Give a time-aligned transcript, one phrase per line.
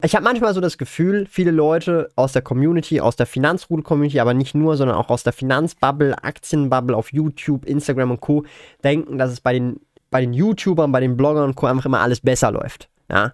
[0.00, 4.32] Ich habe manchmal so das Gefühl, viele Leute aus der Community, aus der Finanzrudel-Community, aber
[4.32, 8.44] nicht nur, sondern auch aus der Finanzbubble, Aktienbubble auf YouTube, Instagram und Co.
[8.84, 9.80] denken, dass es bei den,
[10.10, 11.66] bei den YouTubern, bei den Bloggern und Co.
[11.66, 12.88] einfach immer alles besser läuft.
[13.10, 13.32] Ja.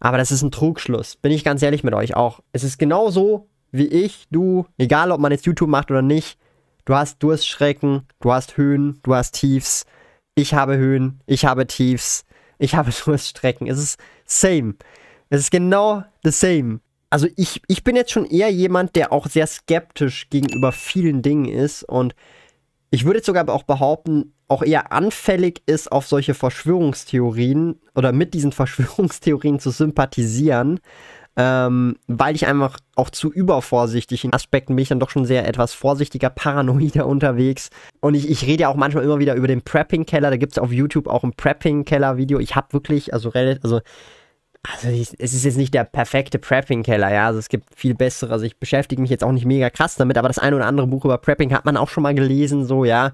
[0.00, 1.14] Aber das ist ein Trugschluss.
[1.14, 2.40] Bin ich ganz ehrlich mit euch auch.
[2.52, 6.38] Es ist genauso wie ich, du, egal ob man jetzt YouTube macht oder nicht.
[6.86, 9.86] Du hast Durstschrecken, du hast Höhen, du hast Tiefs.
[10.34, 12.24] Ich habe Höhen, ich habe Tiefs,
[12.58, 13.68] ich habe Durststrecken.
[13.68, 14.74] Es ist same.
[15.30, 16.80] Es ist genau the same.
[17.08, 21.46] Also ich, ich bin jetzt schon eher jemand, der auch sehr skeptisch gegenüber vielen Dingen
[21.46, 22.14] ist und
[22.90, 28.34] ich würde jetzt sogar auch behaupten, auch eher anfällig ist auf solche Verschwörungstheorien oder mit
[28.34, 30.80] diesen Verschwörungstheorien zu sympathisieren,
[31.36, 35.46] ähm, weil ich einfach auch zu übervorsichtig in Aspekten bin ich dann doch schon sehr
[35.46, 37.70] etwas vorsichtiger, paranoider unterwegs.
[38.00, 40.30] Und ich, ich rede ja auch manchmal immer wieder über den Prepping-Keller.
[40.30, 42.40] Da gibt es auf YouTube auch ein Prepping-Keller-Video.
[42.40, 43.80] Ich habe wirklich, also relativ, also
[44.62, 47.26] also es ist jetzt nicht der perfekte Prepping-Keller, ja.
[47.26, 48.32] Also es gibt viel bessere.
[48.32, 50.86] Also ich beschäftige mich jetzt auch nicht mega krass damit, aber das ein oder andere
[50.86, 53.12] Buch über Prepping hat man auch schon mal gelesen, so, ja.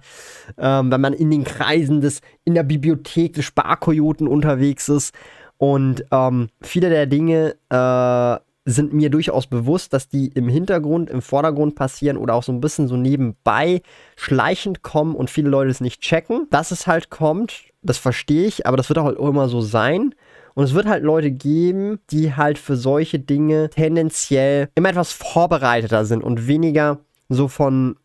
[0.59, 5.15] Ähm, wenn man in den Kreisen des, in der Bibliothek des Sparkojoten unterwegs ist.
[5.59, 11.23] Und ähm, viele der Dinge äh, sind mir durchaus bewusst, dass die im Hintergrund, im
[11.23, 13.83] Vordergrund passieren oder auch so ein bisschen so nebenbei
[14.17, 16.49] schleichend kommen und viele Leute es nicht checken.
[16.51, 20.13] Dass es halt kommt, das verstehe ich, aber das wird auch immer so sein.
[20.57, 26.07] Und es wird halt Leute geben, die halt für solche Dinge tendenziell immer etwas vorbereiteter
[26.07, 27.97] sind und weniger so von,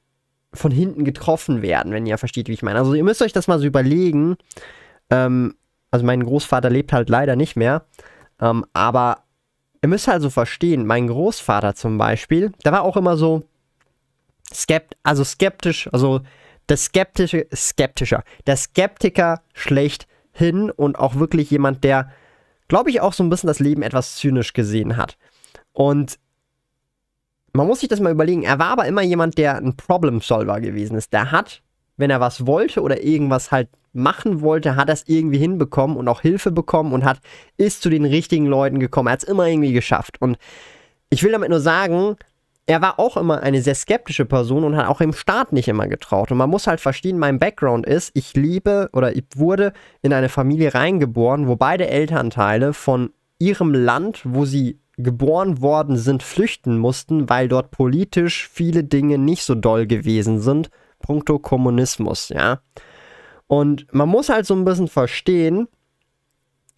[0.52, 2.78] von hinten getroffen werden, wenn ihr versteht, wie ich meine.
[2.78, 4.36] Also ihr müsst euch das mal so überlegen.
[5.10, 5.56] Ähm,
[5.92, 7.86] also mein Großvater lebt halt leider nicht mehr.
[8.42, 9.24] Ähm, aber
[9.82, 13.44] ihr müsst halt so verstehen, mein Großvater zum Beispiel, der war auch immer so
[14.54, 16.20] skept also skeptisch, also
[16.68, 22.12] der skeptische, skeptischer, der Skeptiker schlechthin und auch wirklich jemand, der
[22.72, 25.18] glaube ich, auch so ein bisschen das Leben etwas zynisch gesehen hat.
[25.74, 26.18] Und
[27.52, 28.44] man muss sich das mal überlegen.
[28.44, 31.12] Er war aber immer jemand, der ein Problem-Solver gewesen ist.
[31.12, 31.62] Der hat,
[31.98, 36.08] wenn er was wollte oder irgendwas halt machen wollte, hat er es irgendwie hinbekommen und
[36.08, 37.20] auch Hilfe bekommen und hat,
[37.58, 39.10] ist zu den richtigen Leuten gekommen.
[39.10, 40.22] Er hat es immer irgendwie geschafft.
[40.22, 40.38] Und
[41.10, 42.16] ich will damit nur sagen,
[42.72, 45.90] er war auch immer eine sehr skeptische Person und hat auch im Staat nicht immer
[45.90, 46.32] getraut.
[46.32, 50.30] Und man muss halt verstehen, mein Background ist, ich liebe oder ich wurde in eine
[50.30, 57.30] Familie reingeboren, wo beide Elternteile von ihrem Land, wo sie geboren worden sind, flüchten mussten,
[57.30, 60.70] weil dort politisch viele Dinge nicht so doll gewesen sind.
[61.00, 62.62] Punkto Kommunismus, ja.
[63.48, 65.68] Und man muss halt so ein bisschen verstehen,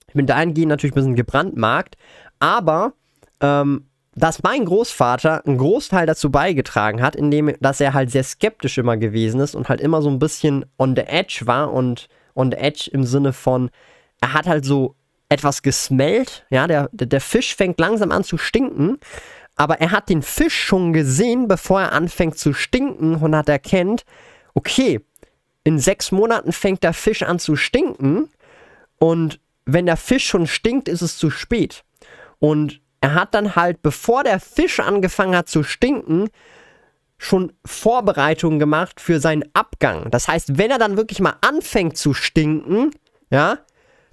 [0.07, 1.97] ich bin dahingehend natürlich ein bisschen gebrandmarkt,
[2.39, 2.93] aber
[3.41, 3.85] ähm,
[4.15, 8.97] dass mein Großvater einen Großteil dazu beigetragen hat, indem dass er halt sehr skeptisch immer
[8.97, 12.57] gewesen ist und halt immer so ein bisschen on the edge war und on the
[12.57, 13.69] edge im Sinne von,
[14.21, 14.95] er hat halt so
[15.29, 18.99] etwas gesmellt, ja, der, der Fisch fängt langsam an zu stinken,
[19.55, 24.05] aber er hat den Fisch schon gesehen, bevor er anfängt zu stinken und hat erkennt,
[24.53, 25.01] okay,
[25.63, 28.29] in sechs Monaten fängt der Fisch an zu stinken
[28.99, 31.83] und wenn der Fisch schon stinkt, ist es zu spät.
[32.39, 36.29] Und er hat dann halt, bevor der Fisch angefangen hat zu stinken,
[37.17, 40.09] schon Vorbereitungen gemacht für seinen Abgang.
[40.09, 42.91] Das heißt, wenn er dann wirklich mal anfängt zu stinken,
[43.29, 43.57] ja,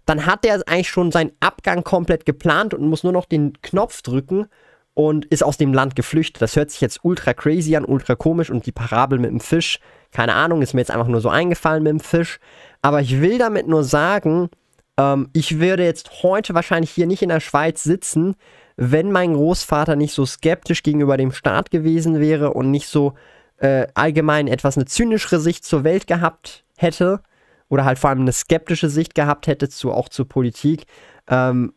[0.07, 4.03] dann hat er eigentlich schon seinen Abgang komplett geplant und muss nur noch den Knopf
[4.03, 4.47] drücken
[4.95, 6.43] und ist aus dem Land geflüchtet.
[6.43, 9.79] Das hört sich jetzt ultra crazy an, ultra komisch und die Parabel mit dem Fisch,
[10.11, 12.41] keine Ahnung, ist mir jetzt einfach nur so eingefallen mit dem Fisch.
[12.83, 14.51] Aber ich will damit nur sagen,
[14.99, 18.35] ähm, ich würde jetzt heute wahrscheinlich hier nicht in der Schweiz sitzen,
[18.83, 23.13] wenn mein Großvater nicht so skeptisch gegenüber dem Staat gewesen wäre und nicht so
[23.59, 27.21] äh, allgemein etwas eine zynischere Sicht zur Welt gehabt hätte
[27.69, 30.87] oder halt vor allem eine skeptische Sicht gehabt hätte zu auch zur Politik,
[31.29, 31.75] ähm,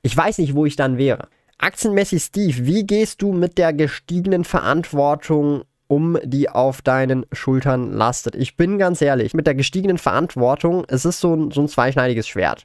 [0.00, 1.28] ich weiß nicht, wo ich dann wäre.
[1.58, 8.34] Aktienmäßig Steve, wie gehst du mit der gestiegenen Verantwortung um, die auf deinen Schultern lastet?
[8.34, 12.26] Ich bin ganz ehrlich, mit der gestiegenen Verantwortung, es ist so ein, so ein zweischneidiges
[12.26, 12.64] Schwert.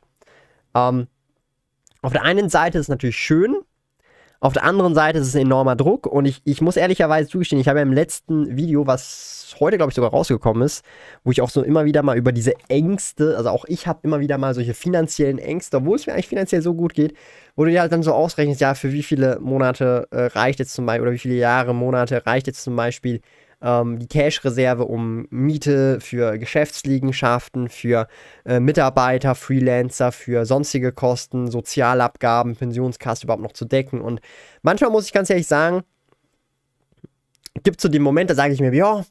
[0.74, 1.08] Ähm,
[2.02, 3.58] auf der einen Seite ist es natürlich schön,
[4.44, 7.62] Auf der anderen Seite ist es ein enormer Druck und ich, ich muss ehrlicherweise zugestehen,
[7.62, 10.84] ich habe ja im letzten Video, was heute, glaube ich, sogar rausgekommen ist,
[11.24, 14.20] wo ich auch so immer wieder mal über diese Ängste, also auch ich habe immer
[14.20, 17.16] wieder mal solche finanziellen Ängste, obwohl es mir eigentlich finanziell so gut geht,
[17.56, 20.74] wo du dir halt dann so ausrechnest, ja, für wie viele Monate äh, reicht jetzt
[20.74, 23.22] zum Beispiel, oder wie viele Jahre, Monate reicht jetzt zum Beispiel
[23.64, 28.08] ähm, die Cash-Reserve, um Miete für Geschäftsliegenschaften, für
[28.46, 34.02] äh, Mitarbeiter, Freelancer, für sonstige Kosten, Sozialabgaben, Pensionskasse überhaupt noch zu decken.
[34.02, 34.20] Und
[34.62, 35.84] manchmal muss ich ganz ehrlich sagen,
[37.64, 39.06] gibt es so den Moment, da sage ich mir, ja,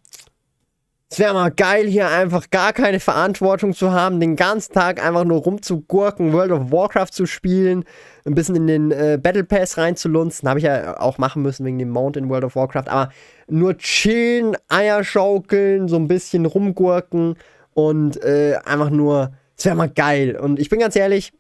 [1.12, 5.24] es wäre mal geil, hier einfach gar keine Verantwortung zu haben, den ganzen Tag einfach
[5.24, 7.84] nur rumzugurken, World of Warcraft zu spielen,
[8.24, 10.48] ein bisschen in den äh, Battle Pass reinzulunzen.
[10.48, 12.88] Habe ich ja auch machen müssen wegen dem Mount in World of Warcraft.
[12.88, 13.12] Aber
[13.46, 17.36] nur chillen, Eier schaukeln, so ein bisschen rumgurken
[17.74, 20.38] und äh, einfach nur, es wäre mal geil.
[20.40, 21.34] Und ich bin ganz ehrlich,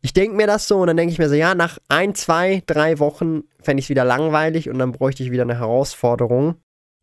[0.00, 2.62] ich denke mir das so und dann denke ich mir so, ja, nach ein, zwei,
[2.66, 6.54] drei Wochen fände ich es wieder langweilig und dann bräuchte ich wieder eine Herausforderung.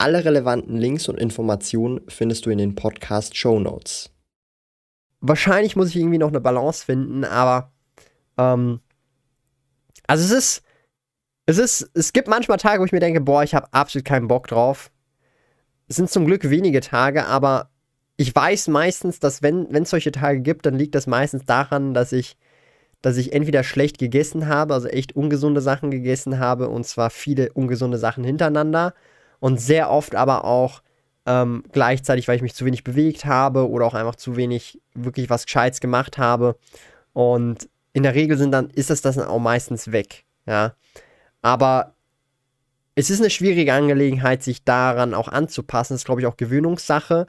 [0.00, 4.08] Alle relevanten Links und Informationen findest du in den Podcast Show Notes.
[5.20, 7.70] Wahrscheinlich muss ich irgendwie noch eine Balance finden, aber
[8.38, 8.80] ähm,
[10.06, 10.62] also es ist,
[11.44, 14.26] es ist, es gibt manchmal Tage, wo ich mir denke, boah, ich habe absolut keinen
[14.26, 14.90] Bock drauf.
[15.86, 17.68] Es sind zum Glück wenige Tage, aber
[18.16, 22.12] ich weiß meistens, dass wenn es solche Tage gibt, dann liegt das meistens daran, dass
[22.12, 22.38] ich,
[23.02, 27.52] dass ich entweder schlecht gegessen habe, also echt ungesunde Sachen gegessen habe, und zwar viele
[27.52, 28.94] ungesunde Sachen hintereinander
[29.40, 30.82] und sehr oft aber auch
[31.26, 35.28] ähm, gleichzeitig, weil ich mich zu wenig bewegt habe oder auch einfach zu wenig wirklich
[35.28, 36.56] was Gescheites gemacht habe.
[37.12, 40.24] Und in der Regel sind dann, ist das dann auch meistens weg.
[40.46, 40.74] Ja.
[41.42, 41.94] Aber
[42.94, 45.94] es ist eine schwierige Angelegenheit, sich daran auch anzupassen.
[45.94, 47.26] Das ist, glaube ich, auch Gewöhnungssache.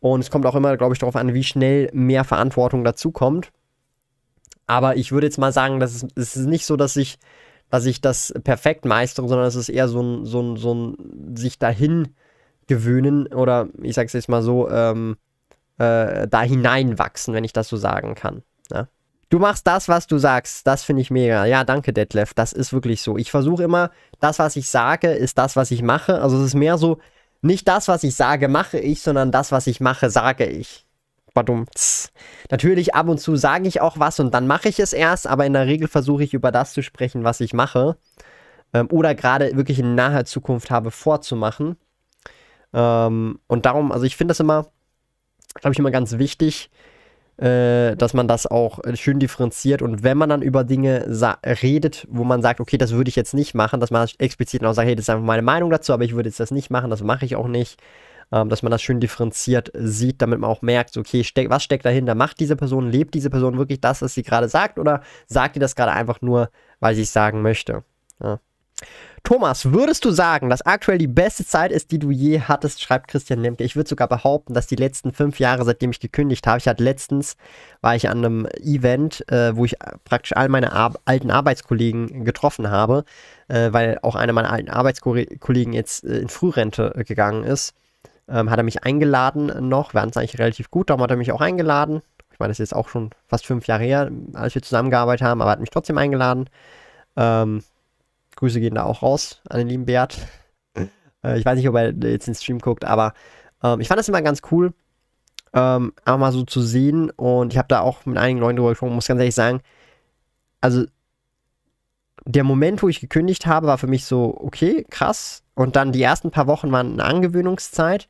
[0.00, 3.50] Und es kommt auch immer, glaube ich, darauf an, wie schnell mehr Verantwortung dazukommt.
[4.66, 7.18] Aber ich würde jetzt mal sagen, dass es, es ist nicht so, dass ich
[7.70, 11.36] dass ich das perfekt meistere, sondern es ist eher so ein, so ein, so ein
[11.36, 12.14] sich dahin
[12.66, 15.16] gewöhnen oder ich sag's jetzt mal so, ähm,
[15.78, 18.42] äh, da hineinwachsen, wenn ich das so sagen kann.
[18.70, 18.88] Ne?
[19.30, 20.66] Du machst das, was du sagst.
[20.66, 21.44] Das finde ich mega.
[21.44, 22.34] Ja, danke, Detlef.
[22.34, 23.16] Das ist wirklich so.
[23.16, 26.20] Ich versuche immer, das, was ich sage, ist das, was ich mache.
[26.20, 26.98] Also es ist mehr so,
[27.42, 30.86] nicht das, was ich sage, mache ich, sondern das, was ich mache, sage ich.
[31.38, 32.12] Badumts.
[32.50, 35.46] Natürlich ab und zu sage ich auch was und dann mache ich es erst, aber
[35.46, 37.96] in der Regel versuche ich über das zu sprechen, was ich mache.
[38.74, 41.76] Ähm, oder gerade wirklich in naher Zukunft habe vorzumachen.
[42.74, 44.66] Ähm, und darum, also ich finde das immer,
[45.54, 46.70] glaube ich, immer ganz wichtig,
[47.36, 51.06] äh, dass man das auch schön differenziert und wenn man dann über Dinge
[51.62, 54.72] redet, wo man sagt, okay, das würde ich jetzt nicht machen, dass man explizit auch
[54.72, 56.90] sagt, hey, das ist einfach meine Meinung dazu, aber ich würde jetzt das nicht machen,
[56.90, 57.80] das mache ich auch nicht
[58.32, 61.84] ähm, dass man das schön differenziert sieht, damit man auch merkt, okay, steck, was steckt
[61.84, 62.14] dahinter?
[62.14, 65.60] Macht diese Person, lebt diese Person wirklich das, was sie gerade sagt oder sagt die
[65.60, 67.84] das gerade einfach nur, weil sie es sagen möchte?
[68.22, 68.40] Ja.
[69.24, 73.08] Thomas, würdest du sagen, dass aktuell die beste Zeit ist, die du je hattest, schreibt
[73.08, 73.64] Christian Lemke.
[73.64, 76.84] Ich würde sogar behaupten, dass die letzten fünf Jahre, seitdem ich gekündigt habe, ich hatte
[76.84, 77.36] letztens,
[77.80, 82.70] war ich an einem Event, äh, wo ich praktisch all meine Ar alten Arbeitskollegen getroffen
[82.70, 83.04] habe,
[83.48, 87.74] äh, weil auch einer meiner alten Arbeitskollegen jetzt äh, in Frührente gegangen ist
[88.28, 89.94] ähm, hat er mich eingeladen noch.
[89.94, 92.02] Wir hatten es eigentlich relativ gut, darum hat er mich auch eingeladen.
[92.32, 95.40] Ich meine, das ist jetzt auch schon fast fünf Jahre her, als wir zusammengearbeitet haben,
[95.40, 96.48] aber er hat mich trotzdem eingeladen.
[97.16, 97.64] Ähm,
[98.36, 100.18] Grüße gehen da auch raus an den lieben Bert.
[101.24, 103.14] äh, ich weiß nicht, ob er jetzt ins Stream guckt, aber
[103.62, 104.72] ähm, ich fand das immer ganz cool,
[105.52, 107.10] ähm, einfach mal so zu sehen.
[107.10, 109.60] Und ich habe da auch mit einigen Leuten drüber gesprochen, muss ganz ehrlich sagen,
[110.60, 110.84] also
[112.24, 115.42] der Moment, wo ich gekündigt habe, war für mich so, okay, krass.
[115.54, 118.08] Und dann die ersten paar Wochen waren eine Angewöhnungszeit.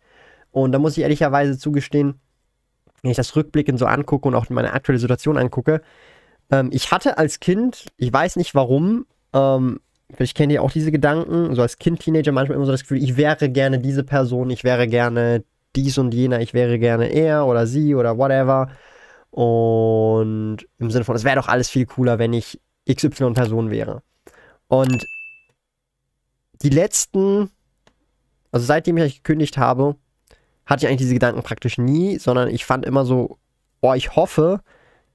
[0.51, 2.21] Und da muss ich ehrlicherweise zugestehen,
[3.03, 5.83] wenn ich das rückblickend so angucke und auch meine aktuelle Situation angucke,
[6.51, 9.81] ähm, ich hatte als Kind, ich weiß nicht warum, ähm,
[10.19, 13.03] ich kenne ja auch diese Gedanken, so als Kind, Teenager manchmal immer so das Gefühl,
[13.03, 15.45] ich wäre gerne diese Person, ich wäre gerne
[15.77, 18.71] dies und jener, ich wäre gerne er oder sie oder whatever.
[19.31, 22.59] Und im Sinne von, es wäre doch alles viel cooler, wenn ich
[22.91, 24.03] XY-Person wäre.
[24.69, 25.07] Und
[26.63, 27.51] die letzten,
[28.51, 29.97] also seitdem ich gekündigt habe,
[30.69, 33.39] hatte ich eigentlich diese Gedanken praktisch nie, sondern ich fand immer so,
[33.81, 34.61] oh, ich hoffe,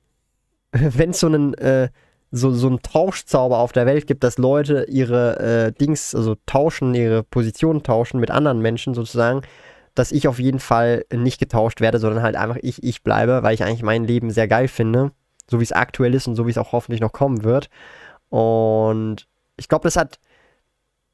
[0.72, 1.89] wenn es so einen, äh,
[2.31, 6.95] so, so einen Tauschzauber auf der Welt gibt, dass Leute ihre äh, Dings, also tauschen,
[6.95, 9.43] ihre Positionen tauschen mit anderen Menschen sozusagen,
[9.93, 13.53] dass ich auf jeden Fall nicht getauscht werde, sondern halt einfach ich, ich bleibe, weil
[13.53, 15.12] ich eigentlich mein Leben sehr geil finde,
[15.48, 17.69] so wie es aktuell ist und so wie es auch hoffentlich noch kommen wird.
[18.29, 20.17] Und ich glaube, das hat,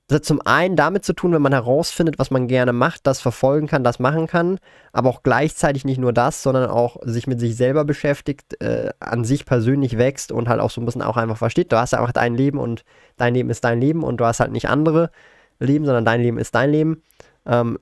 [0.10, 3.22] das hat zum einen damit zu tun, wenn man herausfindet, was man gerne macht, das
[3.22, 4.58] verfolgen kann, das machen kann,
[4.92, 9.24] aber auch gleichzeitig nicht nur das, sondern auch sich mit sich selber beschäftigt, äh, an
[9.24, 12.12] sich persönlich wächst und halt auch so ein bisschen auch einfach versteht, du hast einfach
[12.12, 12.86] dein Leben und
[13.18, 15.12] dein Leben ist dein Leben und du hast halt nicht andere
[15.60, 17.04] Leben, sondern dein Leben ist dein Leben.
[17.46, 17.78] Ähm,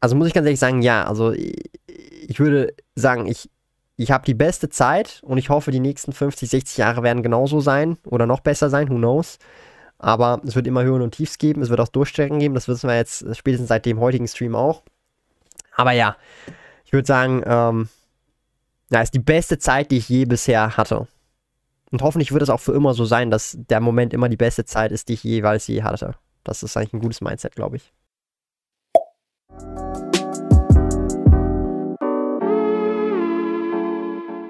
[0.00, 3.48] also muss ich ganz ehrlich sagen, ja, also ich würde sagen, ich,
[3.96, 7.60] ich habe die beste Zeit und ich hoffe, die nächsten 50, 60 Jahre werden genauso
[7.60, 9.38] sein oder noch besser sein, who knows.
[10.00, 12.88] Aber es wird immer Höhen und Tiefs geben, es wird auch Durchstrecken geben, das wissen
[12.88, 14.82] wir jetzt spätestens seit dem heutigen Stream auch.
[15.76, 16.16] Aber ja,
[16.86, 17.88] ich würde sagen, ähm,
[18.90, 21.06] ja, ist die beste Zeit, die ich je bisher hatte.
[21.90, 24.64] Und hoffentlich wird es auch für immer so sein, dass der Moment immer die beste
[24.64, 26.14] Zeit ist, die ich jeweils je hatte.
[26.44, 27.92] Das ist eigentlich ein gutes Mindset, glaube ich.